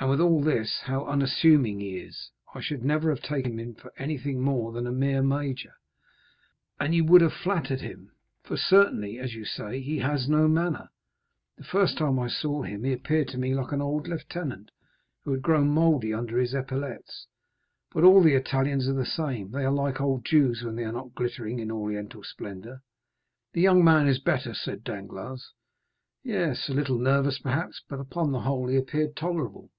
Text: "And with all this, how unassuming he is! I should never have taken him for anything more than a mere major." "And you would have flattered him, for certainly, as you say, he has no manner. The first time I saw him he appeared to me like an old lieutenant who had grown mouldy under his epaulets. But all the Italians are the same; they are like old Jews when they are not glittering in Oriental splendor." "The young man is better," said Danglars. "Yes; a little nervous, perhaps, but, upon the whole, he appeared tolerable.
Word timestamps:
"And 0.00 0.10
with 0.10 0.20
all 0.20 0.42
this, 0.42 0.80
how 0.80 1.04
unassuming 1.06 1.78
he 1.78 1.98
is! 1.98 2.32
I 2.54 2.60
should 2.60 2.84
never 2.84 3.08
have 3.10 3.22
taken 3.22 3.60
him 3.60 3.76
for 3.76 3.92
anything 3.96 4.40
more 4.40 4.72
than 4.72 4.84
a 4.84 4.90
mere 4.90 5.22
major." 5.22 5.74
"And 6.80 6.92
you 6.92 7.04
would 7.04 7.20
have 7.20 7.32
flattered 7.32 7.82
him, 7.82 8.10
for 8.42 8.56
certainly, 8.56 9.20
as 9.20 9.34
you 9.34 9.44
say, 9.44 9.80
he 9.80 9.98
has 9.98 10.28
no 10.28 10.48
manner. 10.48 10.90
The 11.56 11.62
first 11.62 11.98
time 11.98 12.18
I 12.18 12.26
saw 12.26 12.62
him 12.64 12.82
he 12.82 12.92
appeared 12.92 13.28
to 13.28 13.38
me 13.38 13.54
like 13.54 13.70
an 13.70 13.80
old 13.80 14.08
lieutenant 14.08 14.72
who 15.22 15.30
had 15.30 15.40
grown 15.42 15.68
mouldy 15.68 16.12
under 16.12 16.36
his 16.36 16.52
epaulets. 16.52 17.28
But 17.92 18.02
all 18.02 18.20
the 18.24 18.34
Italians 18.34 18.88
are 18.88 18.94
the 18.94 19.06
same; 19.06 19.52
they 19.52 19.64
are 19.64 19.70
like 19.70 20.00
old 20.00 20.24
Jews 20.24 20.64
when 20.64 20.74
they 20.74 20.82
are 20.84 20.90
not 20.90 21.14
glittering 21.14 21.60
in 21.60 21.70
Oriental 21.70 22.24
splendor." 22.24 22.82
"The 23.52 23.60
young 23.60 23.84
man 23.84 24.08
is 24.08 24.18
better," 24.18 24.52
said 24.52 24.82
Danglars. 24.82 25.52
"Yes; 26.24 26.68
a 26.68 26.74
little 26.74 26.98
nervous, 26.98 27.38
perhaps, 27.38 27.80
but, 27.88 28.00
upon 28.00 28.32
the 28.32 28.40
whole, 28.40 28.66
he 28.66 28.74
appeared 28.76 29.14
tolerable. 29.14 29.70